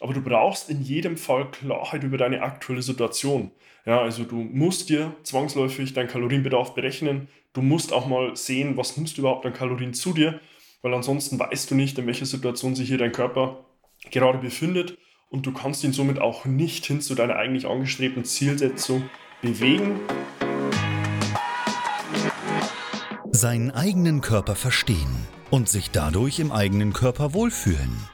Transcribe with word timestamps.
Aber 0.00 0.12
du 0.12 0.20
brauchst 0.20 0.70
in 0.70 0.82
jedem 0.82 1.16
Fall 1.16 1.50
Klarheit 1.50 2.02
über 2.02 2.18
deine 2.18 2.42
aktuelle 2.42 2.82
Situation. 2.82 3.50
Ja, 3.86 4.00
also 4.00 4.24
du 4.24 4.36
musst 4.36 4.88
dir 4.88 5.14
zwangsläufig 5.22 5.92
deinen 5.92 6.08
Kalorienbedarf 6.08 6.74
berechnen. 6.74 7.28
Du 7.52 7.62
musst 7.62 7.92
auch 7.92 8.06
mal 8.06 8.34
sehen, 8.34 8.76
was 8.76 8.96
nimmst 8.96 9.16
du 9.16 9.22
überhaupt 9.22 9.46
an 9.46 9.52
Kalorien 9.52 9.94
zu 9.94 10.12
dir, 10.12 10.40
weil 10.82 10.94
ansonsten 10.94 11.38
weißt 11.38 11.70
du 11.70 11.74
nicht, 11.74 11.98
in 11.98 12.06
welcher 12.06 12.26
Situation 12.26 12.74
sich 12.74 12.88
hier 12.88 12.98
dein 12.98 13.12
Körper 13.12 13.64
gerade 14.10 14.38
befindet 14.38 14.98
und 15.30 15.46
du 15.46 15.52
kannst 15.52 15.84
ihn 15.84 15.92
somit 15.92 16.18
auch 16.20 16.44
nicht 16.44 16.86
hin 16.86 17.00
zu 17.00 17.14
deiner 17.14 17.36
eigentlich 17.36 17.66
angestrebten 17.66 18.24
Zielsetzung 18.24 19.08
bewegen. 19.42 20.00
Seinen 23.30 23.70
eigenen 23.70 24.20
Körper 24.20 24.54
verstehen 24.54 25.14
und 25.50 25.68
sich 25.68 25.90
dadurch 25.90 26.38
im 26.38 26.52
eigenen 26.52 26.92
Körper 26.92 27.34
wohlfühlen. 27.34 28.13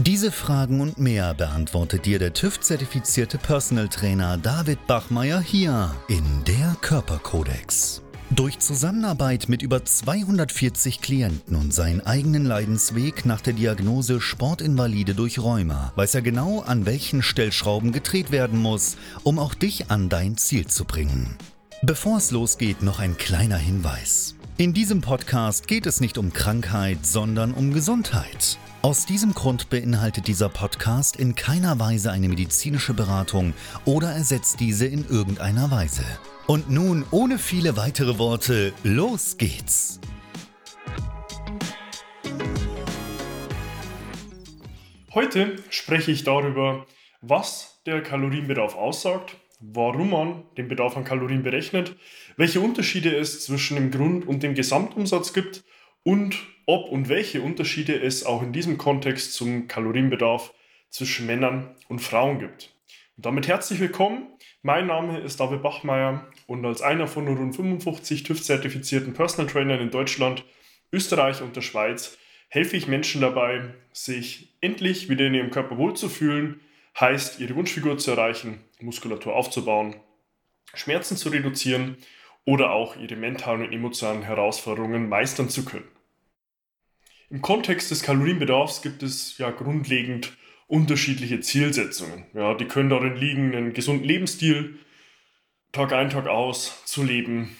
Diese 0.00 0.30
Fragen 0.30 0.80
und 0.80 0.98
mehr 0.98 1.34
beantwortet 1.34 2.06
dir 2.06 2.20
der 2.20 2.32
TÜV-zertifizierte 2.32 3.36
Personal 3.36 3.88
Trainer 3.88 4.38
David 4.38 4.86
Bachmeier 4.86 5.40
hier 5.40 5.92
in 6.06 6.44
der 6.44 6.76
Körperkodex. 6.80 8.00
Durch 8.30 8.60
Zusammenarbeit 8.60 9.48
mit 9.48 9.60
über 9.60 9.84
240 9.84 11.00
Klienten 11.00 11.56
und 11.56 11.74
seinen 11.74 12.00
eigenen 12.00 12.44
Leidensweg 12.44 13.26
nach 13.26 13.40
der 13.40 13.54
Diagnose 13.54 14.20
Sportinvalide 14.20 15.16
durch 15.16 15.40
Rheuma 15.40 15.92
weiß 15.96 16.14
er 16.14 16.22
genau, 16.22 16.60
an 16.60 16.86
welchen 16.86 17.20
Stellschrauben 17.20 17.90
gedreht 17.90 18.30
werden 18.30 18.60
muss, 18.60 18.96
um 19.24 19.40
auch 19.40 19.54
dich 19.54 19.90
an 19.90 20.08
dein 20.08 20.36
Ziel 20.36 20.68
zu 20.68 20.84
bringen. 20.84 21.36
Bevor 21.82 22.18
es 22.18 22.30
losgeht, 22.30 22.82
noch 22.82 23.00
ein 23.00 23.16
kleiner 23.16 23.58
Hinweis. 23.58 24.36
In 24.58 24.74
diesem 24.74 25.00
Podcast 25.00 25.66
geht 25.66 25.86
es 25.86 26.00
nicht 26.00 26.18
um 26.18 26.32
Krankheit, 26.32 27.04
sondern 27.04 27.52
um 27.52 27.72
Gesundheit. 27.72 28.58
Aus 28.80 29.06
diesem 29.06 29.34
Grund 29.34 29.70
beinhaltet 29.70 30.28
dieser 30.28 30.48
Podcast 30.48 31.16
in 31.16 31.34
keiner 31.34 31.80
Weise 31.80 32.12
eine 32.12 32.28
medizinische 32.28 32.94
Beratung 32.94 33.52
oder 33.84 34.12
ersetzt 34.12 34.60
diese 34.60 34.86
in 34.86 35.04
irgendeiner 35.08 35.72
Weise. 35.72 36.04
Und 36.46 36.70
nun, 36.70 37.04
ohne 37.10 37.38
viele 37.38 37.76
weitere 37.76 38.18
Worte, 38.18 38.72
los 38.84 39.36
geht's! 39.36 39.98
Heute 45.12 45.56
spreche 45.70 46.12
ich 46.12 46.22
darüber, 46.22 46.86
was 47.20 47.80
der 47.84 48.00
Kalorienbedarf 48.00 48.76
aussagt, 48.76 49.34
warum 49.58 50.10
man 50.10 50.44
den 50.56 50.68
Bedarf 50.68 50.96
an 50.96 51.02
Kalorien 51.02 51.42
berechnet, 51.42 51.96
welche 52.36 52.60
Unterschiede 52.60 53.16
es 53.16 53.44
zwischen 53.44 53.74
dem 53.74 53.90
Grund- 53.90 54.28
und 54.28 54.44
dem 54.44 54.54
Gesamtumsatz 54.54 55.32
gibt 55.32 55.64
und 56.04 56.36
ob 56.68 56.90
und 56.90 57.08
welche 57.08 57.40
Unterschiede 57.40 57.98
es 57.98 58.26
auch 58.26 58.42
in 58.42 58.52
diesem 58.52 58.76
Kontext 58.76 59.32
zum 59.32 59.68
Kalorienbedarf 59.68 60.52
zwischen 60.90 61.24
Männern 61.24 61.74
und 61.88 62.00
Frauen 62.00 62.40
gibt. 62.40 62.74
Und 63.16 63.24
damit 63.24 63.48
herzlich 63.48 63.80
willkommen. 63.80 64.26
Mein 64.60 64.86
Name 64.86 65.18
ist 65.18 65.40
David 65.40 65.62
Bachmeier 65.62 66.26
und 66.46 66.66
als 66.66 66.82
einer 66.82 67.06
von 67.06 67.26
rund 67.26 67.56
55 67.56 68.22
TÜV-zertifizierten 68.22 69.14
Personal 69.14 69.50
Trainern 69.50 69.80
in 69.80 69.90
Deutschland, 69.90 70.44
Österreich 70.92 71.40
und 71.40 71.56
der 71.56 71.62
Schweiz 71.62 72.18
helfe 72.50 72.76
ich 72.76 72.86
Menschen 72.86 73.22
dabei, 73.22 73.72
sich 73.94 74.54
endlich 74.60 75.08
wieder 75.08 75.26
in 75.26 75.34
ihrem 75.34 75.50
Körper 75.50 75.78
wohlzufühlen, 75.78 76.60
heißt 77.00 77.40
ihre 77.40 77.56
Wunschfigur 77.56 77.96
zu 77.96 78.10
erreichen, 78.10 78.60
Muskulatur 78.78 79.34
aufzubauen, 79.34 79.96
Schmerzen 80.74 81.16
zu 81.16 81.30
reduzieren 81.30 81.96
oder 82.44 82.72
auch 82.72 82.94
ihre 82.96 83.16
mentalen 83.16 83.62
und 83.62 83.72
emotionalen 83.72 84.22
Herausforderungen 84.22 85.08
meistern 85.08 85.48
zu 85.48 85.64
können. 85.64 85.88
Im 87.30 87.42
Kontext 87.42 87.90
des 87.90 88.02
Kalorienbedarfs 88.02 88.80
gibt 88.80 89.02
es 89.02 89.36
ja 89.36 89.50
grundlegend 89.50 90.32
unterschiedliche 90.66 91.40
Zielsetzungen. 91.40 92.24
Ja, 92.32 92.54
die 92.54 92.64
können 92.64 92.88
darin 92.88 93.16
liegen, 93.16 93.54
einen 93.54 93.74
gesunden 93.74 94.06
Lebensstil 94.06 94.78
Tag 95.72 95.92
ein, 95.92 96.08
Tag 96.08 96.26
aus 96.26 96.82
zu 96.86 97.02
leben, 97.02 97.54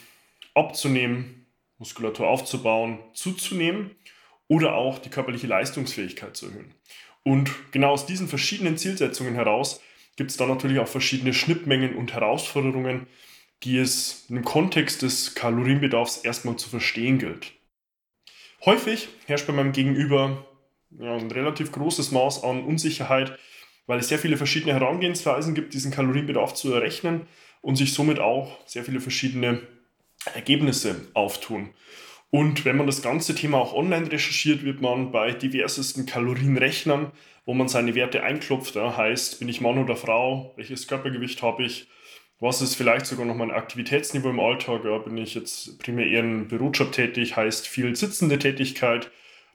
abzunehmen, 0.54 1.46
Muskulatur 1.76 2.26
aufzubauen, 2.26 2.98
zuzunehmen 3.12 3.90
oder 4.48 4.74
auch 4.74 4.98
die 4.98 5.10
körperliche 5.10 5.46
Leistungsfähigkeit 5.46 6.34
zu 6.34 6.46
erhöhen. 6.46 6.74
Und 7.22 7.50
genau 7.70 7.90
aus 7.90 8.06
diesen 8.06 8.28
verschiedenen 8.28 8.78
Zielsetzungen 8.78 9.34
heraus 9.34 9.82
gibt 10.16 10.30
es 10.30 10.38
dann 10.38 10.48
natürlich 10.48 10.78
auch 10.78 10.88
verschiedene 10.88 11.34
Schnittmengen 11.34 11.94
und 11.94 12.14
Herausforderungen, 12.14 13.06
die 13.62 13.76
es 13.76 14.24
im 14.30 14.42
Kontext 14.42 15.02
des 15.02 15.34
Kalorienbedarfs 15.34 16.18
erstmal 16.18 16.56
zu 16.56 16.70
verstehen 16.70 17.18
gilt. 17.18 17.52
Häufig 18.64 19.08
herrscht 19.26 19.46
bei 19.46 19.52
meinem 19.52 19.72
Gegenüber 19.72 20.44
ja, 20.98 21.14
ein 21.14 21.30
relativ 21.30 21.70
großes 21.72 22.10
Maß 22.10 22.42
an 22.44 22.64
Unsicherheit, 22.64 23.38
weil 23.86 24.00
es 24.00 24.08
sehr 24.08 24.18
viele 24.18 24.36
verschiedene 24.36 24.74
Herangehensweisen 24.74 25.54
gibt, 25.54 25.74
diesen 25.74 25.92
Kalorienbedarf 25.92 26.54
zu 26.54 26.72
errechnen 26.72 27.26
und 27.62 27.76
sich 27.76 27.94
somit 27.94 28.18
auch 28.18 28.58
sehr 28.66 28.84
viele 28.84 29.00
verschiedene 29.00 29.62
Ergebnisse 30.34 31.08
auftun. 31.14 31.70
Und 32.30 32.64
wenn 32.64 32.76
man 32.76 32.86
das 32.86 33.00
ganze 33.00 33.34
Thema 33.34 33.58
auch 33.58 33.72
online 33.72 34.10
recherchiert, 34.10 34.62
wird 34.62 34.82
man 34.82 35.12
bei 35.12 35.32
diversesten 35.32 36.04
Kalorienrechnern, 36.04 37.12
wo 37.46 37.54
man 37.54 37.68
seine 37.68 37.94
Werte 37.94 38.22
einklopft, 38.22 38.74
ja, 38.74 38.96
heißt, 38.96 39.38
bin 39.38 39.48
ich 39.48 39.62
Mann 39.62 39.78
oder 39.78 39.96
Frau, 39.96 40.52
welches 40.56 40.86
Körpergewicht 40.86 41.42
habe 41.42 41.64
ich, 41.64 41.88
was 42.40 42.62
ist 42.62 42.76
vielleicht 42.76 43.06
sogar 43.06 43.26
noch 43.26 43.34
mein 43.34 43.50
Aktivitätsniveau 43.50 44.30
im 44.30 44.40
Alltag? 44.40 44.84
Ja, 44.84 44.98
bin 44.98 45.16
ich 45.16 45.34
jetzt 45.34 45.78
primär 45.80 46.06
eher 46.06 46.20
im 46.20 46.48
Bürojob 46.48 46.92
tätig, 46.92 47.36
heißt 47.36 47.66
viel 47.66 47.96
sitzende 47.96 48.38
Tätigkeit? 48.38 49.10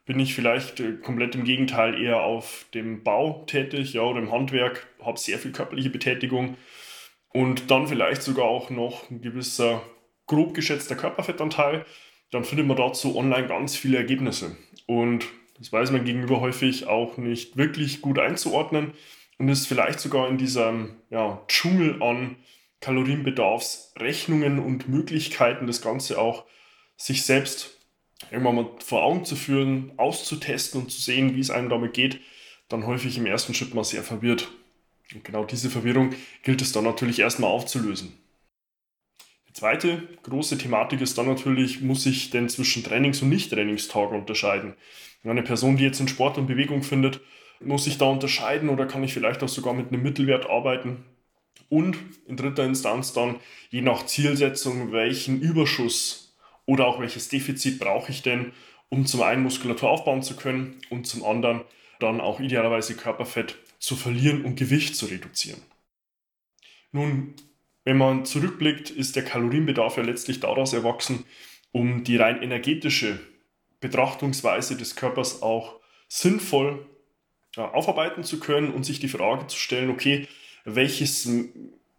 Bin 0.06 0.20
ich 0.20 0.36
vielleicht 0.36 0.82
äh, 0.82 0.94
komplett 0.98 1.36
im 1.36 1.46
Gegenteil 1.46 2.00
eher 2.02 2.24
auf 2.24 2.66
dem 2.74 3.04
Bau 3.04 3.46
tätig 3.48 3.94
ja, 3.94 4.02
oder 4.02 4.20
im 4.20 4.32
Handwerk, 4.32 4.88
habe 5.02 5.18
sehr 5.18 5.40
viel 5.40 5.54
körperliche 5.54 5.90
Betätigung 5.90 6.58
und 7.30 7.72
dann 7.72 7.88
vielleicht 7.88 8.22
sogar 8.22 8.46
auch 8.46 8.70
noch 8.70 9.10
ein 9.10 9.22
gewisser 9.22 9.82
grob 10.28 10.54
geschätzter 10.54 10.96
Körperfettanteil, 10.96 11.86
dann 12.32 12.44
findet 12.44 12.68
man 12.68 12.78
dazu 12.78 13.16
online 13.16 13.48
ganz 13.48 13.76
viele 13.76 13.98
Ergebnisse. 13.98 14.58
Und 14.88 15.26
das 15.58 15.72
weiß 15.72 15.92
man 15.92 16.04
gegenüber 16.04 16.42
häufig 16.42 16.88
auch 16.88 17.18
nicht 17.18 17.56
wirklich 17.56 18.02
gut 18.02 18.20
einzuordnen 18.20 18.94
und 19.38 19.50
ist 19.50 19.68
vielleicht 19.68 20.00
sogar 20.00 20.28
in 20.30 20.38
diesem 20.38 20.96
ja, 21.10 21.42
Dschungel 21.48 22.02
an 22.02 22.36
Kalorienbedarfsrechnungen 22.84 24.60
und 24.60 24.90
Möglichkeiten, 24.90 25.68
das 25.68 25.82
Ganze 25.82 26.20
auch 26.20 26.44
sich 26.98 27.24
selbst 27.24 27.80
irgendwann 28.30 28.56
mal 28.56 28.70
vor 28.84 29.04
Augen 29.04 29.24
zu 29.24 29.38
führen, 29.38 29.94
auszutesten 29.98 30.82
und 30.82 30.92
zu 30.92 31.00
sehen, 31.00 31.36
wie 31.36 31.40
es 31.40 31.50
einem 31.50 31.70
damit 31.70 31.94
geht, 31.94 32.20
dann 32.68 32.86
häufig 32.86 33.18
im 33.18 33.26
ersten 33.26 33.54
Schritt 33.54 33.74
mal 33.74 33.86
sehr 33.86 34.04
verwirrt. 34.04 34.50
Und 35.14 35.24
genau 35.24 35.46
diese 35.46 35.70
Verwirrung 35.70 36.14
gilt 36.44 36.62
es 36.62 36.74
dann 36.74 36.84
natürlich 36.84 37.20
erstmal 37.20 37.52
aufzulösen. 37.52 38.14
Die 39.48 39.54
zweite 39.54 40.04
große 40.24 40.58
Thematik 40.58 41.00
ist 41.00 41.18
dann 41.18 41.28
natürlich, 41.28 41.82
muss 41.82 42.06
ich 42.06 42.32
denn 42.32 42.50
zwischen 42.50 42.84
Trainings- 42.84 43.22
und 43.22 43.30
Nicht-Trainingstagen 43.30 44.20
unterscheiden? 44.20 44.74
Eine 45.24 45.44
Person, 45.44 45.78
die 45.78 45.86
jetzt 45.86 46.02
in 46.02 46.10
Sport 46.10 46.38
und 46.38 46.48
Bewegung 46.48 46.84
findet, 46.84 47.22
muss 47.62 47.88
ich 47.88 47.98
da 47.98 48.06
unterscheiden 48.06 48.68
oder 48.68 48.86
kann 48.88 49.06
ich 49.06 49.14
vielleicht 49.14 49.42
auch 49.42 49.48
sogar 49.48 49.74
mit 49.74 49.88
einem 49.88 50.04
Mittelwert 50.04 50.50
arbeiten? 50.50 51.06
Und 51.74 51.98
in 52.28 52.38
dritter 52.38 52.66
Instanz 52.66 53.14
dann 53.14 53.40
je 53.72 53.82
nach 53.82 54.06
Zielsetzung, 54.06 54.92
welchen 54.92 55.42
Überschuss 55.42 56.38
oder 56.68 56.86
auch 56.86 57.00
welches 57.00 57.30
Defizit 57.30 57.80
brauche 57.80 58.12
ich 58.12 58.22
denn, 58.22 58.52
um 58.90 59.08
zum 59.08 59.24
einen 59.24 59.42
Muskulatur 59.42 59.90
aufbauen 59.90 60.22
zu 60.22 60.36
können 60.36 60.80
und 60.92 61.08
zum 61.08 61.26
anderen 61.26 61.62
dann 62.00 62.22
auch 62.22 62.40
idealerweise 62.40 62.96
Körperfett 62.96 63.58
zu 63.80 63.96
verlieren 63.96 64.46
und 64.46 64.56
Gewicht 64.56 64.96
zu 64.96 65.08
reduzieren. 65.08 65.64
Nun, 66.92 67.34
wenn 67.86 67.98
man 67.98 68.24
zurückblickt, 68.24 68.92
ist 68.92 69.16
der 69.16 69.26
Kalorienbedarf 69.26 69.98
ja 69.98 70.04
letztlich 70.04 70.40
daraus 70.40 70.74
erwachsen, 70.74 71.26
um 71.72 72.04
die 72.04 72.18
rein 72.18 72.44
energetische 72.44 73.20
Betrachtungsweise 73.80 74.78
des 74.78 74.96
Körpers 74.96 75.42
auch 75.42 75.80
sinnvoll 76.08 76.86
aufarbeiten 77.58 78.24
zu 78.24 78.40
können 78.40 78.72
und 78.72 78.86
sich 78.86 79.00
die 79.00 79.08
Frage 79.08 79.48
zu 79.48 79.58
stellen, 79.58 79.90
okay, 79.90 80.28
welches 80.64 81.30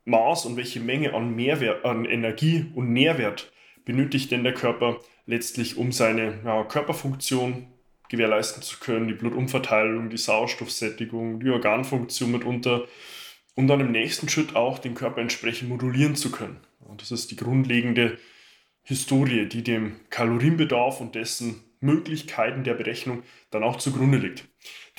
Maß 0.04 0.46
und 0.46 0.56
welche 0.56 0.80
Menge 0.80 1.14
an, 1.14 1.34
Mehrwert, 1.34 1.84
an 1.84 2.04
Energie 2.04 2.66
und 2.74 2.92
Nährwert 2.92 3.52
benötigt 3.84 4.30
denn 4.30 4.44
der 4.44 4.54
Körper 4.54 5.00
letztlich, 5.26 5.76
um 5.76 5.92
seine 5.92 6.40
ja, 6.44 6.64
Körperfunktion 6.64 7.66
gewährleisten 8.08 8.62
zu 8.62 8.78
können, 8.78 9.08
die 9.08 9.14
Blutumverteilung, 9.14 10.10
die 10.10 10.18
Sauerstoffsättigung, 10.18 11.40
die 11.40 11.50
Organfunktion 11.50 12.30
mitunter 12.30 12.84
und 13.54 13.68
dann 13.68 13.80
im 13.80 13.92
nächsten 13.92 14.28
Schritt 14.28 14.56
auch 14.56 14.78
den 14.78 14.94
Körper 14.94 15.20
entsprechend 15.20 15.68
modulieren 15.68 16.16
zu 16.16 16.30
können. 16.30 16.58
Und 16.80 17.00
das 17.00 17.10
ist 17.10 17.30
die 17.30 17.36
grundlegende 17.36 18.18
Historie, 18.82 19.46
die 19.46 19.62
dem 19.62 19.96
Kalorienbedarf 20.10 21.00
und 21.00 21.14
dessen 21.14 21.62
Möglichkeiten 21.80 22.64
der 22.64 22.74
Berechnung 22.74 23.22
dann 23.50 23.62
auch 23.62 23.76
zugrunde 23.76 24.18
liegt. 24.18 24.44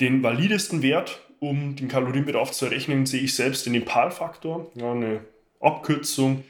Den 0.00 0.22
validesten 0.22 0.82
Wert, 0.82 1.25
um 1.40 1.76
den 1.76 1.88
Kalorienbedarf 1.88 2.52
zu 2.52 2.66
errechnen, 2.66 3.06
sehe 3.06 3.22
ich 3.22 3.34
selbst 3.34 3.66
in 3.66 3.72
dem 3.72 3.84
PAL-Faktor, 3.84 4.70
ja, 4.74 4.92
eine 4.92 5.24
Abkürzung 5.60 6.44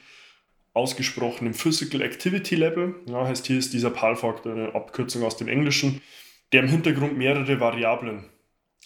ausgesprochen 0.75 1.47
im 1.47 1.55
Physical 1.55 2.03
Activity 2.03 2.55
Level. 2.55 2.97
Ja, 3.07 3.27
heißt 3.27 3.47
hier 3.47 3.59
ist 3.59 3.73
dieser 3.73 3.91
PAL-Faktor 3.91 4.53
eine 4.53 4.75
Abkürzung 4.75 5.23
aus 5.25 5.37
dem 5.37 5.49
Englischen, 5.49 6.03
der 6.53 6.63
im 6.63 6.69
Hintergrund 6.69 7.17
mehrere 7.17 7.61
Variablen 7.61 8.25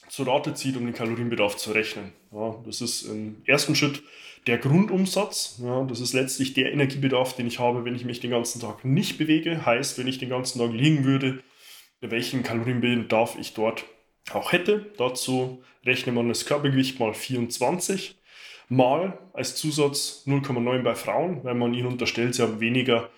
zu 0.08 0.22
Rate 0.24 0.54
zieht, 0.54 0.76
um 0.76 0.84
den 0.84 0.94
Kalorienbedarf 0.94 1.56
zu 1.56 1.72
rechnen. 1.72 2.12
Ja, 2.32 2.56
das 2.64 2.80
ist 2.80 3.02
im 3.02 3.42
ersten 3.44 3.74
Schritt 3.74 4.02
der 4.46 4.58
Grundumsatz. 4.58 5.60
Ja, 5.62 5.84
das 5.84 6.00
ist 6.00 6.12
letztlich 6.12 6.54
der 6.54 6.72
Energiebedarf, 6.72 7.34
den 7.34 7.46
ich 7.46 7.58
habe, 7.58 7.84
wenn 7.84 7.94
ich 7.94 8.04
mich 8.04 8.20
den 8.20 8.30
ganzen 8.30 8.60
Tag 8.60 8.84
nicht 8.84 9.18
bewege. 9.18 9.66
Heißt, 9.66 9.98
wenn 9.98 10.06
ich 10.06 10.18
den 10.18 10.30
ganzen 10.30 10.58
Tag 10.58 10.72
liegen 10.72 11.04
würde, 11.04 11.42
welchen 12.00 12.42
Kalorienbedarf 12.42 13.36
ich 13.38 13.54
dort 13.54 13.84
auch 14.34 14.52
hätte. 14.52 14.92
Dazu 14.96 15.62
rechnet 15.84 16.14
man 16.14 16.28
das 16.28 16.46
Körpergewicht 16.46 17.00
mal 17.00 17.14
24 17.14 18.16
mal 18.68 19.18
als 19.32 19.56
Zusatz 19.56 20.24
0,9 20.26 20.82
bei 20.82 20.94
Frauen, 20.94 21.44
weil 21.44 21.54
man 21.54 21.74
ihnen 21.74 21.88
unterstellt, 21.88 22.34
sie 22.34 22.42
haben 22.42 22.60
weniger 22.60 23.10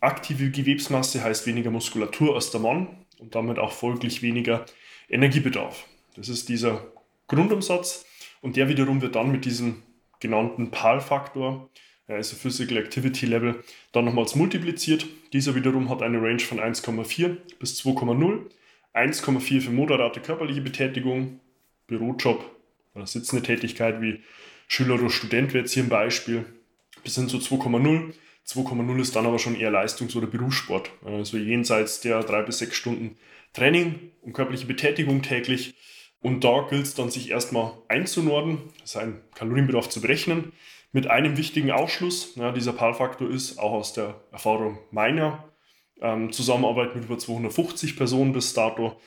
aktive 0.00 0.50
Gewebsmasse, 0.50 1.24
heißt 1.24 1.46
weniger 1.46 1.70
Muskulatur 1.70 2.34
als 2.34 2.50
der 2.50 2.60
Mann 2.60 3.04
und 3.18 3.34
damit 3.34 3.58
auch 3.58 3.72
folglich 3.72 4.22
weniger 4.22 4.66
Energiebedarf. 5.08 5.86
Das 6.14 6.28
ist 6.28 6.48
dieser 6.48 6.92
Grundumsatz 7.26 8.04
und 8.42 8.56
der 8.56 8.68
wiederum 8.68 9.00
wird 9.00 9.16
dann 9.16 9.32
mit 9.32 9.44
diesem 9.44 9.82
genannten 10.20 10.70
PAL-Faktor, 10.70 11.70
also 12.06 12.36
Physical 12.36 12.78
Activity 12.78 13.26
Level, 13.26 13.62
dann 13.92 14.04
nochmals 14.04 14.34
multipliziert. 14.34 15.06
Dieser 15.32 15.54
wiederum 15.54 15.88
hat 15.88 16.02
eine 16.02 16.20
Range 16.20 16.40
von 16.40 16.58
1,4 16.58 17.36
bis 17.58 17.80
2,0. 17.80 18.50
1,4 18.94 19.60
für 19.60 19.70
moderate 19.70 20.20
körperliche 20.20 20.60
Betätigung, 20.60 21.40
Bürojob 21.86 22.44
oder 22.94 23.06
sitzende 23.06 23.42
Tätigkeit 23.42 24.00
wie 24.00 24.20
Schüler 24.66 24.94
oder 24.94 25.10
Student 25.10 25.54
wäre 25.54 25.64
jetzt 25.64 25.72
hier 25.72 25.82
ein 25.82 25.88
Beispiel, 25.88 26.44
bis 27.02 27.14
hin 27.14 27.28
zu 27.28 27.38
2,0. 27.38 28.12
2,0 28.46 29.00
ist 29.00 29.16
dann 29.16 29.26
aber 29.26 29.38
schon 29.38 29.56
eher 29.56 29.70
Leistungs- 29.70 30.16
oder 30.16 30.26
Berufssport. 30.26 30.90
Also 31.04 31.36
jenseits 31.36 32.00
der 32.00 32.20
drei 32.22 32.42
bis 32.42 32.58
sechs 32.58 32.76
Stunden 32.76 33.16
Training 33.52 34.12
und 34.22 34.32
körperliche 34.32 34.66
Betätigung 34.66 35.22
täglich. 35.22 35.74
Und 36.20 36.44
da 36.44 36.66
gilt 36.68 36.84
es 36.84 36.94
dann, 36.94 37.10
sich 37.10 37.30
erstmal 37.30 37.72
einzunorden, 37.88 38.58
seinen 38.84 39.20
Kalorienbedarf 39.34 39.88
zu 39.88 40.00
berechnen. 40.00 40.52
Mit 40.92 41.06
einem 41.06 41.36
wichtigen 41.36 41.70
Ausschluss, 41.70 42.34
ja, 42.36 42.50
dieser 42.50 42.72
PAL-Faktor 42.72 43.30
ist 43.30 43.58
auch 43.58 43.72
aus 43.72 43.92
der 43.92 44.20
Erfahrung 44.32 44.78
meiner 44.90 45.44
ähm, 46.00 46.32
Zusammenarbeit 46.32 46.94
mit 46.94 47.04
über 47.04 47.18
250 47.18 47.96
Personen 47.96 48.32
bis 48.32 48.54
dato 48.54 49.00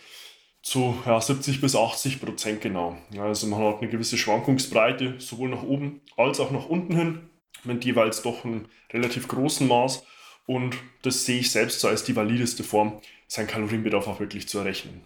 zu 0.62 0.96
ja, 1.06 1.20
70 1.20 1.62
bis 1.62 1.76
80 1.76 2.22
Prozent 2.22 2.62
genau. 2.62 2.98
Also 3.18 3.48
man 3.48 3.60
hat 3.60 3.82
eine 3.82 3.90
gewisse 3.90 4.18
Schwankungsbreite 4.18 5.16
sowohl 5.20 5.50
nach 5.50 5.64
oben 5.64 6.02
als 6.18 6.40
auch 6.40 6.52
nach 6.52 6.68
unten 6.68 6.96
hin, 6.96 7.30
mit 7.64 7.84
jeweils 7.84 8.22
doch 8.22 8.46
einem 8.46 8.68
relativ 8.92 9.28
großen 9.28 9.68
Maß. 9.68 10.06
Und 10.46 10.76
das 11.02 11.26
sehe 11.26 11.40
ich 11.40 11.52
selbst 11.52 11.80
so 11.80 11.88
als 11.88 12.04
die 12.04 12.16
valideste 12.16 12.64
Form, 12.64 13.02
seinen 13.28 13.48
Kalorienbedarf 13.48 14.08
auch 14.08 14.20
wirklich 14.20 14.48
zu 14.48 14.60
errechnen. 14.60 15.06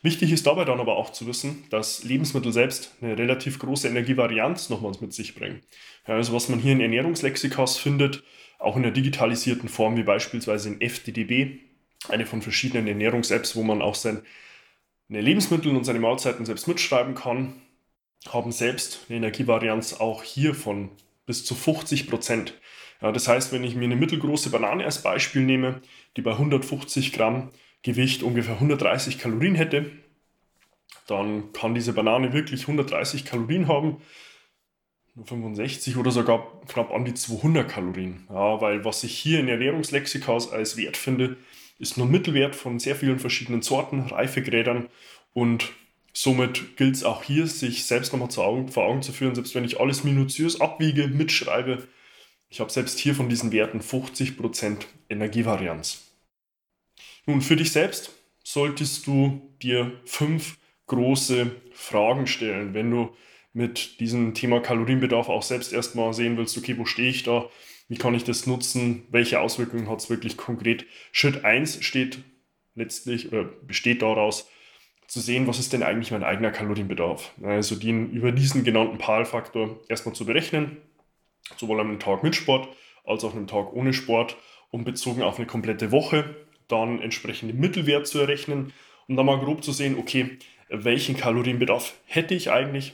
Wichtig 0.00 0.30
ist 0.32 0.46
dabei 0.46 0.64
dann 0.64 0.78
aber 0.78 0.96
auch 0.96 1.10
zu 1.10 1.26
wissen, 1.26 1.64
dass 1.70 2.04
Lebensmittel 2.04 2.52
selbst 2.52 2.94
eine 3.00 3.18
relativ 3.18 3.58
große 3.58 3.88
Energievarianz 3.88 4.70
nochmals 4.70 5.00
mit 5.00 5.12
sich 5.12 5.34
bringen. 5.34 5.62
Ja, 6.06 6.14
also 6.14 6.32
was 6.32 6.48
man 6.48 6.60
hier 6.60 6.72
in 6.72 6.80
Ernährungslexikas 6.80 7.78
findet, 7.78 8.22
auch 8.58 8.76
in 8.76 8.82
der 8.82 8.92
digitalisierten 8.92 9.68
Form 9.68 9.96
wie 9.96 10.02
beispielsweise 10.02 10.68
in 10.68 10.80
FDDB, 10.80 11.60
eine 12.08 12.26
von 12.26 12.42
verschiedenen 12.42 12.86
Ernährungs-Apps, 12.86 13.56
wo 13.56 13.62
man 13.62 13.82
auch 13.82 13.94
seine 13.94 14.22
Lebensmittel 15.08 15.74
und 15.74 15.84
seine 15.84 16.00
Mahlzeiten 16.00 16.44
selbst 16.44 16.68
mitschreiben 16.68 17.14
kann, 17.14 17.54
haben 18.28 18.52
selbst 18.52 19.06
eine 19.08 19.18
Energievarianz 19.18 19.94
auch 19.94 20.22
hier 20.22 20.54
von 20.54 20.90
bis 21.26 21.44
zu 21.44 21.54
50 21.54 22.08
Prozent. 22.08 22.54
Ja, 23.00 23.12
das 23.12 23.28
heißt, 23.28 23.52
wenn 23.52 23.64
ich 23.64 23.76
mir 23.76 23.84
eine 23.84 23.96
mittelgroße 23.96 24.50
Banane 24.50 24.84
als 24.84 25.02
Beispiel 25.02 25.42
nehme, 25.42 25.80
die 26.16 26.22
bei 26.22 26.32
150 26.32 27.12
Gramm 27.12 27.50
Gewicht 27.82 28.24
ungefähr 28.24 28.54
130 28.54 29.18
Kalorien 29.18 29.54
hätte, 29.54 29.92
dann 31.06 31.52
kann 31.52 31.74
diese 31.74 31.92
Banane 31.92 32.32
wirklich 32.32 32.62
130 32.62 33.24
Kalorien 33.24 33.68
haben, 33.68 33.98
65 35.24 35.96
oder 35.96 36.10
sogar 36.10 36.60
knapp 36.66 36.92
an 36.92 37.04
die 37.04 37.14
200 37.14 37.68
Kalorien. 37.68 38.26
Ja, 38.28 38.60
weil 38.60 38.84
was 38.84 39.04
ich 39.04 39.16
hier 39.16 39.40
in 39.40 39.48
Ernährungslexikas 39.48 40.50
als 40.50 40.76
Wert 40.76 40.96
finde, 40.96 41.36
ist 41.78 41.96
nur 41.96 42.06
Mittelwert 42.06 42.56
von 42.56 42.78
sehr 42.78 42.96
vielen 42.96 43.18
verschiedenen 43.18 43.62
Sorten, 43.62 44.00
Reifegrädern 44.00 44.88
und 45.32 45.72
somit 46.12 46.76
gilt 46.76 46.96
es 46.96 47.04
auch 47.04 47.22
hier, 47.22 47.46
sich 47.46 47.84
selbst 47.84 48.12
nochmal 48.12 48.30
vor 48.30 48.84
Augen 48.84 49.02
zu 49.02 49.12
führen, 49.12 49.34
selbst 49.34 49.54
wenn 49.54 49.64
ich 49.64 49.80
alles 49.80 50.02
minutiös 50.04 50.60
abwiege, 50.60 51.06
mitschreibe, 51.06 51.86
ich 52.50 52.60
habe 52.60 52.70
selbst 52.70 52.98
hier 52.98 53.14
von 53.14 53.28
diesen 53.28 53.52
Werten 53.52 53.80
50% 53.80 54.86
Energievarianz. 55.08 56.12
Nun, 57.26 57.42
für 57.42 57.56
dich 57.56 57.72
selbst 57.72 58.12
solltest 58.42 59.06
du 59.06 59.54
dir 59.60 59.92
fünf 60.06 60.56
große 60.86 61.50
Fragen 61.72 62.26
stellen, 62.26 62.72
wenn 62.72 62.90
du 62.90 63.14
mit 63.52 64.00
diesem 64.00 64.34
Thema 64.34 64.60
Kalorienbedarf 64.60 65.28
auch 65.28 65.42
selbst 65.42 65.72
erstmal 65.72 66.12
sehen 66.12 66.36
willst, 66.36 66.56
okay, 66.56 66.76
wo 66.78 66.84
stehe 66.84 67.10
ich 67.10 67.22
da? 67.22 67.48
Wie 67.88 67.96
kann 67.96 68.14
ich 68.14 68.24
das 68.24 68.46
nutzen? 68.46 69.06
Welche 69.10 69.40
Auswirkungen 69.40 69.88
hat 69.88 70.00
es 70.00 70.10
wirklich 70.10 70.36
konkret? 70.36 70.84
Schritt 71.12 71.44
1 71.44 71.82
steht 71.82 72.18
letztlich 72.74 73.32
oder 73.32 73.44
besteht 73.44 74.02
daraus, 74.02 74.48
zu 75.08 75.20
sehen, 75.20 75.46
was 75.46 75.58
ist 75.58 75.72
denn 75.72 75.82
eigentlich 75.82 76.10
mein 76.10 76.22
eigener 76.22 76.50
Kalorienbedarf. 76.50 77.32
Also 77.42 77.76
den 77.76 78.10
über 78.10 78.30
diesen 78.30 78.62
genannten 78.62 78.98
PAL-Faktor 78.98 79.80
erstmal 79.88 80.14
zu 80.14 80.26
berechnen, 80.26 80.76
sowohl 81.56 81.80
an 81.80 81.88
einem 81.88 81.98
Tag 81.98 82.22
mit 82.22 82.36
Sport 82.36 82.68
als 83.04 83.24
auch 83.24 83.32
an 83.32 83.38
einem 83.38 83.46
Tag 83.46 83.72
ohne 83.72 83.94
Sport 83.94 84.36
und 84.70 84.84
bezogen 84.84 85.22
auf 85.22 85.38
eine 85.38 85.46
komplette 85.46 85.92
Woche 85.92 86.36
dann 86.68 87.00
entsprechend 87.00 87.50
den 87.50 87.58
Mittelwert 87.58 88.06
zu 88.06 88.18
errechnen 88.18 88.74
und 89.08 89.16
dann 89.16 89.24
mal 89.24 89.40
grob 89.40 89.64
zu 89.64 89.72
sehen, 89.72 89.96
okay, 89.98 90.36
welchen 90.68 91.16
Kalorienbedarf 91.16 91.94
hätte 92.04 92.34
ich 92.34 92.50
eigentlich 92.50 92.92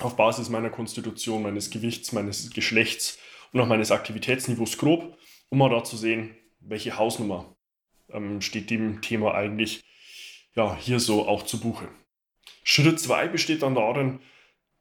auf 0.00 0.16
Basis 0.16 0.48
meiner 0.48 0.70
Konstitution, 0.70 1.42
meines 1.42 1.70
Gewichts, 1.70 2.12
meines 2.12 2.50
Geschlechts 2.50 3.18
und 3.52 3.60
auch 3.60 3.66
meines 3.66 3.90
Aktivitätsniveaus 3.90 4.78
grob, 4.78 5.16
um 5.50 5.58
mal 5.58 5.70
da 5.70 5.84
zu 5.84 5.96
sehen, 5.96 6.34
welche 6.60 6.98
Hausnummer 6.98 7.54
ähm, 8.10 8.40
steht 8.40 8.70
dem 8.70 9.02
Thema 9.02 9.34
eigentlich 9.34 9.82
ja, 10.54 10.76
hier 10.76 11.00
so 11.00 11.28
auch 11.28 11.44
zu 11.44 11.60
Buche. 11.60 11.88
Schritt 12.62 12.98
2 12.98 13.28
besteht 13.28 13.62
dann 13.62 13.74
darin, 13.74 14.20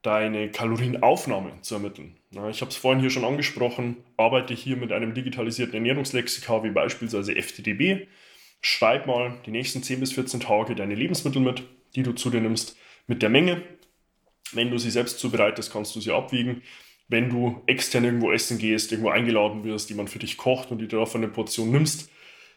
deine 0.02 0.52
Kalorienaufnahme 0.52 1.62
zu 1.62 1.76
ermitteln. 1.76 2.18
Ja, 2.32 2.50
ich 2.50 2.62
habe 2.62 2.72
es 2.72 2.78
vorhin 2.78 3.00
hier 3.00 3.10
schon 3.10 3.24
angesprochen, 3.24 4.04
arbeite 4.18 4.54
hier 4.54 4.76
mit 4.76 4.92
einem 4.92 5.14
digitalisierten 5.14 5.76
Ernährungslexika 5.76 6.64
wie 6.64 6.72
beispielsweise 6.72 7.36
FTDB 7.36 8.08
Schreib 8.66 9.08
mal 9.08 9.38
die 9.46 9.52
nächsten 9.52 9.84
10 9.84 10.00
bis 10.00 10.14
14 10.14 10.40
Tage 10.40 10.74
deine 10.74 10.96
Lebensmittel 10.96 11.42
mit, 11.42 11.64
die 11.96 12.04
du 12.04 12.14
zu 12.14 12.30
dir 12.30 12.40
nimmst, 12.40 12.78
mit 13.08 13.22
der 13.22 13.28
Menge. 13.28 13.62
Wenn 14.56 14.72
du 14.72 14.78
sie 14.78 14.92
selbst 14.92 15.20
zubereitest, 15.20 15.72
kannst 15.72 15.96
du 15.96 16.02
sie 16.02 16.12
abwiegen. 16.12 16.62
Wenn 17.08 17.30
du 17.30 17.62
extern 17.68 18.06
irgendwo 18.06 18.32
essen 18.32 18.58
gehst, 18.58 18.92
irgendwo 18.92 19.10
eingeladen 19.10 19.64
wirst, 19.64 19.90
jemand 19.90 20.10
für 20.10 20.20
dich 20.20 20.38
kocht 20.38 20.72
und 20.72 20.80
die 20.80 20.88
davon 20.88 21.24
eine 21.24 21.32
Portion 21.32 21.72
nimmst, 21.72 22.10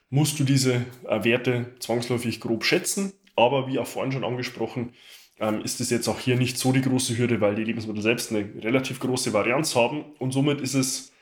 musst 0.08 0.38
du 0.38 0.44
diese 0.44 0.86
äh, 1.08 1.24
Werte 1.24 1.74
zwangsläufig 1.80 2.40
grob 2.40 2.64
schätzen. 2.64 3.12
Aber 3.34 3.66
wie 3.68 3.78
auch 3.78 3.86
vorhin 3.86 4.12
schon 4.12 4.24
angesprochen, 4.24 4.92
ähm, 5.38 5.60
ist 5.62 5.80
es 5.80 5.90
jetzt 5.90 6.08
auch 6.08 6.18
hier 6.18 6.36
nicht 6.36 6.58
so 6.58 6.72
die 6.72 6.80
große 6.80 7.18
Hürde, 7.18 7.40
weil 7.40 7.54
die 7.54 7.64
Lebensmittel 7.64 8.02
selbst 8.02 8.30
eine 8.30 8.48
relativ 8.62 9.00
große 9.00 9.32
Varianz 9.32 9.74
haben 9.76 10.04
und 10.18 10.32
somit 10.32 10.60
ist 10.60 10.74
es 10.74 11.12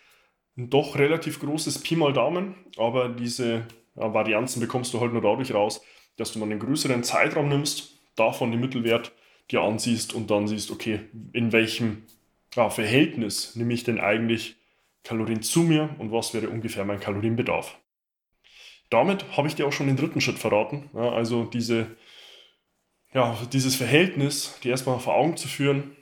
ein 0.56 0.70
doch 0.70 0.96
relativ 0.96 1.40
großes 1.40 1.80
Pi 1.80 1.96
mal 1.96 2.12
Daumen, 2.12 2.54
aber 2.76 3.08
diese 3.08 3.66
ja, 3.96 4.14
Varianzen 4.14 4.60
bekommst 4.60 4.94
du 4.94 5.00
halt 5.00 5.12
nur 5.12 5.22
dadurch 5.22 5.52
raus, 5.52 5.82
dass 6.16 6.32
du 6.32 6.38
mal 6.38 6.46
einen 6.48 6.60
größeren 6.60 7.02
Zeitraum 7.02 7.48
nimmst, 7.48 7.98
davon 8.14 8.52
den 8.52 8.60
Mittelwert 8.60 9.12
dir 9.50 9.62
ansiehst 9.62 10.14
und 10.14 10.30
dann 10.30 10.48
siehst, 10.48 10.70
okay, 10.70 11.00
in 11.32 11.52
welchem 11.52 12.04
ja, 12.54 12.70
Verhältnis 12.70 13.56
nehme 13.56 13.74
ich 13.74 13.84
denn 13.84 14.00
eigentlich 14.00 14.56
Kalorien 15.02 15.42
zu 15.42 15.62
mir 15.62 15.94
und 15.98 16.12
was 16.12 16.32
wäre 16.34 16.48
ungefähr 16.48 16.84
mein 16.84 17.00
Kalorienbedarf. 17.00 17.78
Damit 18.90 19.36
habe 19.36 19.48
ich 19.48 19.54
dir 19.54 19.66
auch 19.66 19.72
schon 19.72 19.86
den 19.86 19.96
dritten 19.96 20.20
Schritt 20.20 20.38
verraten, 20.38 20.88
ja, 20.94 21.12
also 21.12 21.44
diese, 21.44 21.96
ja, 23.12 23.36
dieses 23.52 23.76
Verhältnis, 23.76 24.58
dir 24.62 24.70
erstmal 24.70 24.98
vor 24.98 25.14
Augen 25.14 25.36
zu 25.36 25.48
führen, 25.48 25.96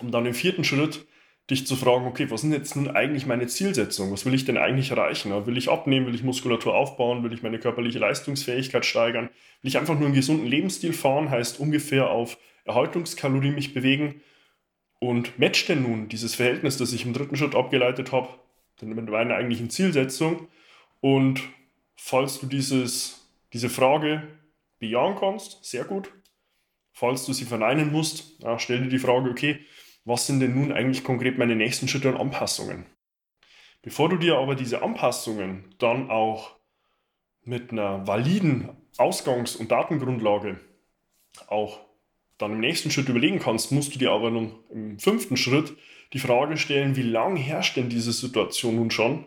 um 0.00 0.10
dann 0.10 0.26
im 0.26 0.34
vierten 0.34 0.64
Schritt 0.64 1.06
dich 1.50 1.66
zu 1.66 1.76
fragen, 1.76 2.06
okay, 2.06 2.30
was 2.30 2.40
sind 2.40 2.52
jetzt 2.52 2.74
nun 2.74 2.88
eigentlich 2.88 3.26
meine 3.26 3.46
Zielsetzungen? 3.46 4.12
Was 4.12 4.24
will 4.24 4.34
ich 4.34 4.46
denn 4.46 4.56
eigentlich 4.56 4.90
erreichen? 4.90 5.30
Will 5.46 5.58
ich 5.58 5.70
abnehmen? 5.70 6.06
Will 6.06 6.14
ich 6.14 6.22
Muskulatur 6.22 6.74
aufbauen? 6.74 7.22
Will 7.22 7.34
ich 7.34 7.42
meine 7.42 7.58
körperliche 7.58 7.98
Leistungsfähigkeit 7.98 8.86
steigern? 8.86 9.28
Will 9.60 9.68
ich 9.68 9.76
einfach 9.76 9.94
nur 9.94 10.06
einen 10.06 10.14
gesunden 10.14 10.46
Lebensstil 10.46 10.94
fahren? 10.94 11.30
Heißt 11.30 11.60
ungefähr 11.60 12.10
auf 12.10 12.38
Erhaltungskalorien 12.64 13.54
mich 13.54 13.74
bewegen? 13.74 14.22
Und 15.00 15.38
matcht 15.38 15.68
denn 15.68 15.82
nun 15.82 16.08
dieses 16.08 16.34
Verhältnis, 16.34 16.78
das 16.78 16.94
ich 16.94 17.04
im 17.04 17.12
dritten 17.12 17.36
Schritt 17.36 17.54
abgeleitet 17.54 18.10
habe, 18.10 18.28
mit 18.80 19.10
meiner 19.10 19.34
eigentlichen 19.34 19.68
Zielsetzung? 19.68 20.48
Und 21.00 21.42
falls 21.94 22.40
du 22.40 22.46
dieses, 22.46 23.28
diese 23.52 23.68
Frage 23.68 24.22
bejahen 24.78 25.16
kannst, 25.16 25.62
sehr 25.62 25.84
gut. 25.84 26.10
Falls 26.92 27.26
du 27.26 27.34
sie 27.34 27.44
verneinen 27.44 27.92
musst, 27.92 28.38
stell 28.56 28.80
dir 28.80 28.88
die 28.88 28.98
Frage, 28.98 29.28
okay, 29.28 29.58
was 30.04 30.26
sind 30.26 30.40
denn 30.40 30.54
nun 30.54 30.72
eigentlich 30.72 31.04
konkret 31.04 31.38
meine 31.38 31.56
nächsten 31.56 31.88
Schritte 31.88 32.10
und 32.10 32.20
Anpassungen? 32.20 32.86
Bevor 33.82 34.08
du 34.08 34.16
dir 34.16 34.36
aber 34.36 34.54
diese 34.54 34.82
Anpassungen 34.82 35.74
dann 35.78 36.10
auch 36.10 36.56
mit 37.42 37.70
einer 37.70 38.06
validen 38.06 38.70
Ausgangs- 38.96 39.56
und 39.56 39.70
Datengrundlage 39.70 40.58
auch 41.48 41.80
dann 42.38 42.52
im 42.52 42.60
nächsten 42.60 42.90
Schritt 42.90 43.08
überlegen 43.08 43.38
kannst, 43.38 43.72
musst 43.72 43.94
du 43.94 43.98
dir 43.98 44.12
aber 44.12 44.30
nun 44.30 44.52
im 44.70 44.98
fünften 44.98 45.36
Schritt 45.36 45.76
die 46.12 46.18
Frage 46.18 46.56
stellen, 46.56 46.96
wie 46.96 47.02
lange 47.02 47.40
herrscht 47.40 47.76
denn 47.76 47.88
diese 47.88 48.12
Situation 48.12 48.76
nun 48.76 48.90
schon 48.90 49.24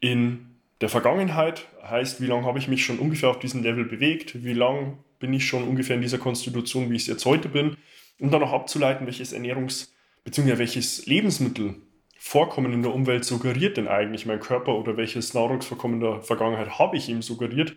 in 0.00 0.60
der 0.80 0.88
Vergangenheit? 0.88 1.66
Heißt, 1.82 2.20
wie 2.20 2.26
lange 2.26 2.46
habe 2.46 2.58
ich 2.58 2.68
mich 2.68 2.84
schon 2.84 2.98
ungefähr 2.98 3.30
auf 3.30 3.38
diesem 3.38 3.62
Level 3.62 3.84
bewegt? 3.84 4.44
Wie 4.44 4.52
lange 4.52 4.98
bin 5.18 5.32
ich 5.32 5.46
schon 5.46 5.66
ungefähr 5.66 5.96
in 5.96 6.02
dieser 6.02 6.18
Konstitution, 6.18 6.90
wie 6.90 6.96
ich 6.96 7.02
es 7.02 7.08
jetzt 7.08 7.24
heute 7.24 7.48
bin? 7.48 7.76
Um 8.20 8.30
dann 8.30 8.42
auch 8.42 8.52
abzuleiten, 8.52 9.06
welches 9.06 9.34
Ernährungs- 9.34 9.88
bzw. 10.24 10.58
welches 10.58 11.06
Lebensmittel 11.06 11.82
Vorkommen 12.20 12.72
in 12.72 12.82
der 12.82 12.92
Umwelt 12.92 13.24
suggeriert 13.24 13.76
denn 13.76 13.86
eigentlich 13.86 14.26
mein 14.26 14.40
Körper 14.40 14.74
oder 14.74 14.96
welches 14.96 15.34
Nahrungsvorkommen 15.34 16.00
der 16.00 16.20
Vergangenheit 16.20 16.78
habe 16.78 16.96
ich 16.96 17.08
ihm 17.08 17.22
suggeriert 17.22 17.76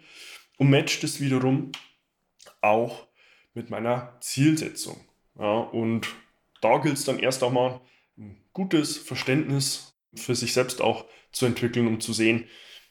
und 0.57 0.71
matcht 0.71 1.03
es 1.03 1.21
wiederum 1.21 1.71
auch 2.59 3.07
mit 3.53 3.69
meiner 3.69 4.17
Zielsetzung. 4.19 4.99
Ja, 5.37 5.59
und 5.59 6.07
da 6.59 6.79
gilt 6.79 6.95
es 6.95 7.05
dann 7.05 7.19
erst 7.19 7.43
einmal 7.43 7.81
ein 8.17 8.43
gutes 8.51 8.97
Verständnis 8.97 9.95
für 10.15 10.35
sich 10.35 10.53
selbst 10.53 10.81
auch 10.81 11.05
zu 11.31 11.45
entwickeln, 11.45 11.87
um 11.87 11.99
zu 11.99 12.11
sehen, 12.11 12.47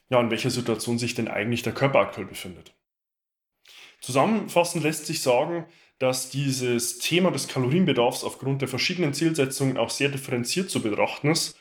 ja, 0.09 0.21
in 0.21 0.31
welcher 0.31 0.51
Situation 0.51 0.99
sich 1.01 1.15
denn 1.15 1.29
eigentlich 1.29 1.63
der 1.63 1.75
Körper 1.75 1.99
aktuell 1.99 2.27
befindet. 2.27 2.75
Zusammenfassend 4.01 4.85
lässt 4.85 5.07
sich 5.07 5.21
sagen, 5.21 5.67
dass 6.01 6.31
dieses 6.31 6.99
Thema 6.99 7.31
des 7.31 7.47
Kalorienbedarfs 7.47 8.25
aufgrund 8.25 8.63
der 8.63 8.69
verschiedenen 8.69 9.13
Zielsetzungen 9.13 9.77
auch 9.77 9.91
sehr 9.91 10.09
differenziert 10.09 10.71
zu 10.71 10.81
betrachten 10.81 11.31
ist. 11.31 11.59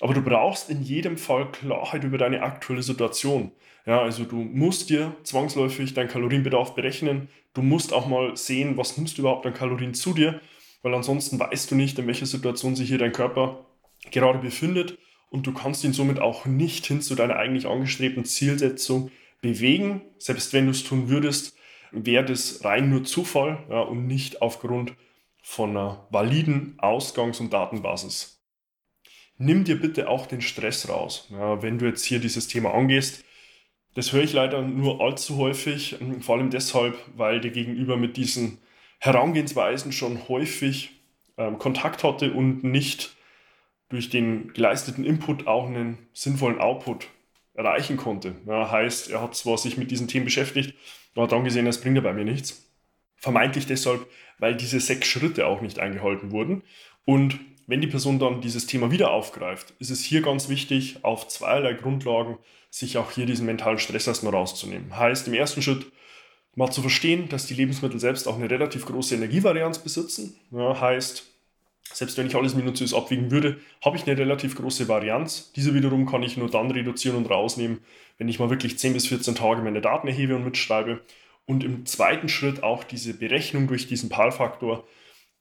Aber 0.00 0.14
du 0.14 0.22
brauchst 0.22 0.70
in 0.70 0.82
jedem 0.82 1.18
Fall 1.18 1.52
Klarheit 1.52 2.02
über 2.02 2.16
deine 2.16 2.42
aktuelle 2.42 2.82
Situation. 2.82 3.52
Ja, 3.84 4.00
also 4.00 4.24
du 4.24 4.36
musst 4.36 4.88
dir 4.88 5.14
zwangsläufig 5.24 5.92
deinen 5.92 6.08
Kalorienbedarf 6.08 6.74
berechnen. 6.74 7.28
Du 7.52 7.60
musst 7.60 7.92
auch 7.92 8.06
mal 8.06 8.34
sehen, 8.34 8.78
was 8.78 8.96
nimmst 8.96 9.18
du 9.18 9.22
überhaupt 9.22 9.44
an 9.44 9.52
Kalorien 9.52 9.92
zu 9.92 10.14
dir, 10.14 10.40
weil 10.80 10.94
ansonsten 10.94 11.38
weißt 11.38 11.70
du 11.70 11.74
nicht, 11.74 11.98
in 11.98 12.06
welcher 12.06 12.26
Situation 12.26 12.74
sich 12.74 12.88
hier 12.88 12.98
dein 12.98 13.12
Körper 13.12 13.66
gerade 14.10 14.38
befindet 14.38 14.96
und 15.28 15.46
du 15.46 15.52
kannst 15.52 15.84
ihn 15.84 15.92
somit 15.92 16.18
auch 16.18 16.46
nicht 16.46 16.86
hin 16.86 17.02
zu 17.02 17.14
deiner 17.14 17.36
eigentlich 17.36 17.66
angestrebten 17.66 18.24
Zielsetzung 18.24 19.10
bewegen, 19.42 20.00
selbst 20.16 20.54
wenn 20.54 20.64
du 20.64 20.70
es 20.70 20.82
tun 20.82 21.10
würdest 21.10 21.56
wäre 21.92 22.24
das 22.24 22.64
rein 22.64 22.90
nur 22.90 23.04
Zufall 23.04 23.62
ja, 23.68 23.80
und 23.80 24.06
nicht 24.06 24.42
aufgrund 24.42 24.94
von 25.42 25.70
einer 25.70 26.06
validen 26.10 26.78
Ausgangs- 26.78 27.40
und 27.40 27.52
Datenbasis. 27.52 28.42
Nimm 29.38 29.64
dir 29.64 29.80
bitte 29.80 30.08
auch 30.08 30.26
den 30.26 30.40
Stress 30.40 30.88
raus, 30.88 31.28
ja, 31.30 31.62
wenn 31.62 31.78
du 31.78 31.86
jetzt 31.86 32.04
hier 32.04 32.20
dieses 32.20 32.48
Thema 32.48 32.72
angehst. 32.74 33.24
Das 33.94 34.12
höre 34.12 34.22
ich 34.22 34.32
leider 34.32 34.62
nur 34.62 35.00
allzu 35.00 35.36
häufig, 35.36 35.96
vor 36.20 36.36
allem 36.36 36.50
deshalb, 36.50 36.96
weil 37.14 37.40
der 37.40 37.50
Gegenüber 37.50 37.96
mit 37.96 38.16
diesen 38.16 38.58
Herangehensweisen 38.98 39.92
schon 39.92 40.28
häufig 40.28 40.92
ähm, 41.36 41.58
Kontakt 41.58 42.04
hatte 42.04 42.32
und 42.32 42.64
nicht 42.64 43.16
durch 43.88 44.08
den 44.08 44.52
geleisteten 44.54 45.04
Input 45.04 45.46
auch 45.46 45.66
einen 45.66 45.98
sinnvollen 46.14 46.60
Output 46.60 47.08
erreichen 47.54 47.96
konnte. 47.96 48.34
Ja, 48.46 48.70
heißt, 48.70 49.10
er 49.10 49.20
hat 49.20 49.34
zwar 49.34 49.58
sich 49.58 49.76
mit 49.76 49.90
diesen 49.90 50.08
Themen 50.08 50.24
beschäftigt, 50.24 50.74
aber 51.14 51.26
dann 51.26 51.44
gesehen, 51.44 51.66
es 51.66 51.80
bringt 51.80 51.96
ja 51.96 52.02
bei 52.02 52.12
mir 52.12 52.24
nichts. 52.24 52.70
Vermeintlich 53.16 53.66
deshalb, 53.66 54.06
weil 54.38 54.56
diese 54.56 54.80
sechs 54.80 55.06
Schritte 55.06 55.46
auch 55.46 55.60
nicht 55.60 55.78
eingehalten 55.78 56.30
wurden. 56.30 56.62
Und 57.04 57.38
wenn 57.66 57.80
die 57.80 57.86
Person 57.86 58.18
dann 58.18 58.40
dieses 58.40 58.66
Thema 58.66 58.90
wieder 58.90 59.10
aufgreift, 59.10 59.74
ist 59.78 59.90
es 59.90 60.02
hier 60.02 60.22
ganz 60.22 60.48
wichtig, 60.48 60.98
auf 61.02 61.28
zweierlei 61.28 61.74
Grundlagen 61.74 62.38
sich 62.70 62.98
auch 62.98 63.12
hier 63.12 63.26
diesen 63.26 63.46
mentalen 63.46 63.78
Stress 63.78 64.06
erstmal 64.06 64.34
rauszunehmen. 64.34 64.96
Heißt, 64.96 65.28
im 65.28 65.34
ersten 65.34 65.62
Schritt 65.62 65.86
mal 66.54 66.70
zu 66.70 66.80
verstehen, 66.80 67.28
dass 67.28 67.46
die 67.46 67.54
Lebensmittel 67.54 68.00
selbst 68.00 68.26
auch 68.26 68.36
eine 68.36 68.50
relativ 68.50 68.86
große 68.86 69.14
Energievarianz 69.14 69.78
besitzen. 69.78 70.36
Ja, 70.50 70.80
heißt, 70.80 71.31
selbst 71.92 72.16
wenn 72.16 72.26
ich 72.26 72.36
alles 72.36 72.54
minutiös 72.54 72.94
abwiegen 72.94 73.30
würde, 73.30 73.58
habe 73.84 73.96
ich 73.96 74.06
eine 74.06 74.16
relativ 74.16 74.56
große 74.56 74.88
Varianz. 74.88 75.52
Diese 75.54 75.74
wiederum 75.74 76.06
kann 76.06 76.22
ich 76.22 76.36
nur 76.36 76.50
dann 76.50 76.70
reduzieren 76.70 77.16
und 77.16 77.30
rausnehmen, 77.30 77.80
wenn 78.18 78.28
ich 78.28 78.38
mal 78.38 78.50
wirklich 78.50 78.78
10 78.78 78.92
bis 78.92 79.06
14 79.08 79.34
Tage 79.34 79.62
meine 79.62 79.80
Daten 79.80 80.08
erhebe 80.08 80.36
und 80.36 80.44
mitschreibe. 80.44 81.00
Und 81.44 81.64
im 81.64 81.86
zweiten 81.86 82.28
Schritt 82.28 82.62
auch 82.62 82.84
diese 82.84 83.14
Berechnung 83.14 83.66
durch 83.66 83.88
diesen 83.88 84.08
PAL-Faktor 84.08 84.84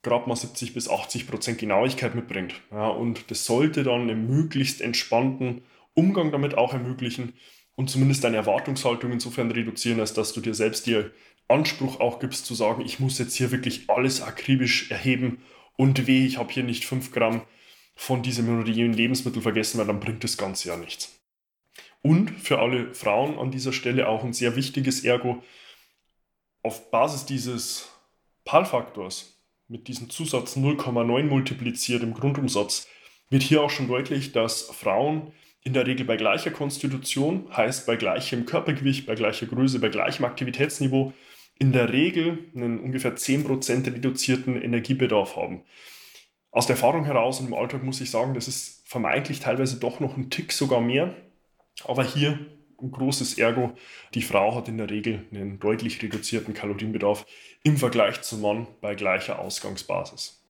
gerade 0.03 0.27
mal 0.27 0.35
70 0.35 0.73
bis 0.73 0.89
80 0.89 1.27
Prozent 1.27 1.59
Genauigkeit 1.59 2.15
mitbringt. 2.15 2.55
Ja, 2.71 2.87
und 2.87 3.29
das 3.29 3.45
sollte 3.45 3.83
dann 3.83 4.01
einen 4.01 4.27
möglichst 4.27 4.81
entspannten 4.81 5.61
Umgang 5.93 6.31
damit 6.31 6.57
auch 6.57 6.73
ermöglichen 6.73 7.33
und 7.75 7.89
zumindest 7.89 8.23
deine 8.23 8.37
Erwartungshaltung 8.37 9.11
insofern 9.11 9.51
reduzieren, 9.51 9.99
als 9.99 10.13
dass 10.13 10.33
du 10.33 10.41
dir 10.41 10.55
selbst 10.55 10.87
dir 10.87 11.11
Anspruch 11.47 11.99
auch 11.99 12.19
gibst 12.19 12.45
zu 12.45 12.55
sagen, 12.55 12.81
ich 12.83 12.99
muss 12.99 13.19
jetzt 13.19 13.35
hier 13.35 13.51
wirklich 13.51 13.89
alles 13.89 14.21
akribisch 14.21 14.89
erheben 14.89 15.39
und 15.81 16.05
weh, 16.05 16.27
ich 16.27 16.37
habe 16.37 16.53
hier 16.53 16.61
nicht 16.61 16.85
5 16.85 17.11
Gramm 17.11 17.41
von 17.95 18.21
diesem 18.21 18.59
oder 18.59 18.69
jenem 18.69 18.93
Lebensmittel 18.93 19.41
vergessen, 19.41 19.79
weil 19.79 19.87
dann 19.87 19.99
bringt 19.99 20.23
das 20.23 20.37
Ganze 20.37 20.67
ja 20.67 20.77
nichts. 20.77 21.19
Und 22.03 22.29
für 22.29 22.59
alle 22.59 22.93
Frauen 22.93 23.39
an 23.39 23.49
dieser 23.49 23.73
Stelle 23.73 24.07
auch 24.07 24.23
ein 24.23 24.33
sehr 24.33 24.55
wichtiges 24.55 25.03
Ergo, 25.03 25.43
auf 26.61 26.91
Basis 26.91 27.25
dieses 27.25 27.89
PAL-Faktors 28.45 29.35
mit 29.69 29.87
diesem 29.87 30.11
Zusatz 30.11 30.55
0,9 30.55 31.23
multipliziert 31.23 32.03
im 32.03 32.13
Grundumsatz 32.13 32.87
wird 33.31 33.41
hier 33.41 33.63
auch 33.63 33.71
schon 33.71 33.87
deutlich, 33.87 34.33
dass 34.33 34.61
Frauen 34.61 35.31
in 35.63 35.73
der 35.73 35.87
Regel 35.87 36.05
bei 36.05 36.15
gleicher 36.15 36.51
Konstitution, 36.51 37.47
heißt 37.57 37.87
bei 37.87 37.95
gleichem 37.95 38.45
Körpergewicht, 38.45 39.07
bei 39.07 39.15
gleicher 39.15 39.47
Größe, 39.47 39.79
bei 39.79 39.89
gleichem 39.89 40.25
Aktivitätsniveau, 40.25 41.13
in 41.59 41.71
der 41.71 41.91
Regel 41.93 42.39
einen 42.55 42.79
ungefähr 42.79 43.15
10% 43.15 43.85
reduzierten 43.85 44.61
Energiebedarf 44.61 45.35
haben. 45.35 45.63
Aus 46.51 46.67
der 46.67 46.75
Erfahrung 46.75 47.05
heraus 47.05 47.39
und 47.39 47.47
im 47.47 47.53
Alltag 47.53 47.83
muss 47.83 48.01
ich 48.01 48.11
sagen, 48.11 48.33
das 48.33 48.47
ist 48.47 48.87
vermeintlich 48.87 49.39
teilweise 49.39 49.79
doch 49.79 49.99
noch 49.99 50.17
ein 50.17 50.29
Tick 50.29 50.51
sogar 50.51 50.81
mehr. 50.81 51.15
Aber 51.85 52.03
hier 52.03 52.39
ein 52.81 52.91
großes 52.91 53.37
Ergo. 53.37 53.73
Die 54.13 54.21
Frau 54.21 54.55
hat 54.55 54.67
in 54.67 54.77
der 54.77 54.89
Regel 54.89 55.25
einen 55.31 55.59
deutlich 55.59 56.01
reduzierten 56.01 56.53
Kalorienbedarf 56.53 57.25
im 57.63 57.77
Vergleich 57.77 58.21
zum 58.21 58.41
Mann 58.41 58.67
bei 58.81 58.95
gleicher 58.95 59.39
Ausgangsbasis. 59.39 60.43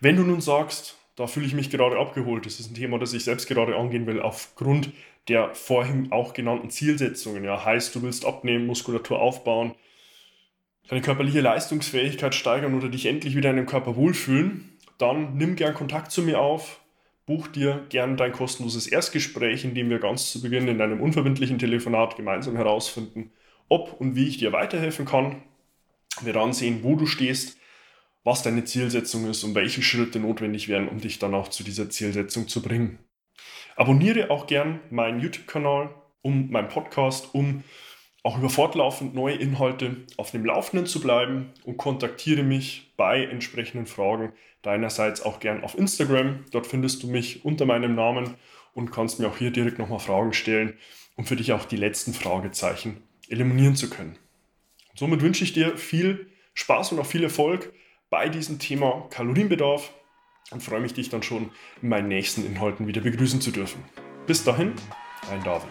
Wenn 0.00 0.16
du 0.16 0.22
nun 0.22 0.40
sagst, 0.40 0.96
da 1.16 1.26
fühle 1.26 1.46
ich 1.46 1.54
mich 1.54 1.70
gerade 1.70 1.98
abgeholt, 1.98 2.46
das 2.46 2.60
ist 2.60 2.70
ein 2.70 2.74
Thema, 2.74 2.98
das 2.98 3.14
ich 3.14 3.24
selbst 3.24 3.48
gerade 3.48 3.76
angehen 3.76 4.06
will, 4.06 4.20
aufgrund 4.20 4.92
der 5.28 5.54
vorhin 5.54 6.12
auch 6.12 6.34
genannten 6.34 6.70
Zielsetzungen. 6.70 7.42
Ja, 7.42 7.64
heißt, 7.64 7.94
du 7.94 8.02
willst 8.02 8.24
abnehmen, 8.24 8.66
Muskulatur 8.66 9.18
aufbauen, 9.18 9.74
deine 10.88 11.02
körperliche 11.02 11.40
Leistungsfähigkeit 11.40 12.34
steigern 12.34 12.74
oder 12.74 12.88
dich 12.88 13.06
endlich 13.06 13.36
wieder 13.36 13.50
in 13.50 13.56
deinem 13.56 13.66
Körper 13.66 13.96
wohlfühlen, 13.96 14.76
dann 14.98 15.36
nimm 15.36 15.56
gern 15.56 15.74
Kontakt 15.74 16.12
zu 16.12 16.22
mir 16.22 16.40
auf, 16.40 16.80
buch 17.26 17.48
dir 17.48 17.84
gern 17.88 18.16
dein 18.16 18.32
kostenloses 18.32 18.86
Erstgespräch, 18.86 19.64
in 19.64 19.74
dem 19.74 19.90
wir 19.90 19.98
ganz 19.98 20.30
zu 20.30 20.40
Beginn 20.40 20.68
in 20.68 20.80
einem 20.80 21.00
unverbindlichen 21.00 21.58
Telefonat 21.58 22.16
gemeinsam 22.16 22.56
herausfinden, 22.56 23.32
ob 23.68 24.00
und 24.00 24.14
wie 24.14 24.28
ich 24.28 24.38
dir 24.38 24.52
weiterhelfen 24.52 25.04
kann. 25.04 25.42
Wir 26.22 26.32
dann 26.32 26.52
sehen, 26.52 26.80
wo 26.82 26.94
du 26.96 27.06
stehst, 27.06 27.58
was 28.24 28.42
deine 28.42 28.64
Zielsetzung 28.64 29.28
ist 29.28 29.44
und 29.44 29.54
welche 29.54 29.82
Schritte 29.82 30.18
notwendig 30.18 30.68
wären, 30.68 30.88
um 30.88 31.00
dich 31.00 31.18
dann 31.18 31.34
auch 31.34 31.48
zu 31.48 31.62
dieser 31.62 31.90
Zielsetzung 31.90 32.48
zu 32.48 32.62
bringen. 32.62 32.98
Abonniere 33.76 34.30
auch 34.30 34.46
gern 34.46 34.80
meinen 34.90 35.20
YouTube-Kanal, 35.20 35.90
um 36.22 36.50
meinen 36.50 36.68
Podcast, 36.68 37.34
um 37.34 37.62
auch 38.26 38.38
über 38.38 38.50
fortlaufend 38.50 39.14
neue 39.14 39.36
Inhalte 39.36 39.98
auf 40.16 40.32
dem 40.32 40.44
Laufenden 40.44 40.86
zu 40.86 41.00
bleiben 41.00 41.52
und 41.64 41.76
kontaktiere 41.76 42.42
mich 42.42 42.92
bei 42.96 43.24
entsprechenden 43.24 43.86
Fragen 43.86 44.32
deinerseits 44.62 45.22
auch 45.22 45.38
gern 45.38 45.62
auf 45.62 45.78
Instagram. 45.78 46.44
Dort 46.50 46.66
findest 46.66 47.04
du 47.04 47.06
mich 47.06 47.44
unter 47.44 47.66
meinem 47.66 47.94
Namen 47.94 48.34
und 48.74 48.90
kannst 48.90 49.20
mir 49.20 49.28
auch 49.28 49.36
hier 49.36 49.52
direkt 49.52 49.78
nochmal 49.78 50.00
Fragen 50.00 50.32
stellen, 50.32 50.76
um 51.14 51.24
für 51.24 51.36
dich 51.36 51.52
auch 51.52 51.66
die 51.66 51.76
letzten 51.76 52.12
Fragezeichen 52.12 53.00
eliminieren 53.28 53.76
zu 53.76 53.88
können. 53.88 54.18
Und 54.90 54.98
somit 54.98 55.22
wünsche 55.22 55.44
ich 55.44 55.52
dir 55.52 55.78
viel 55.78 56.26
Spaß 56.54 56.90
und 56.92 56.98
auch 56.98 57.06
viel 57.06 57.22
Erfolg 57.22 57.72
bei 58.10 58.28
diesem 58.28 58.58
Thema 58.58 59.06
Kalorienbedarf. 59.10 59.92
und 60.50 60.64
freue 60.64 60.80
mich, 60.80 60.94
dich 60.94 61.10
dann 61.10 61.22
schon 61.22 61.50
in 61.80 61.90
meinen 61.90 62.08
nächsten 62.08 62.44
Inhalten 62.44 62.88
wieder 62.88 63.02
begrüßen 63.02 63.40
zu 63.40 63.52
dürfen. 63.52 63.84
Bis 64.26 64.42
dahin, 64.42 64.72
dein 65.28 65.44
David. 65.44 65.70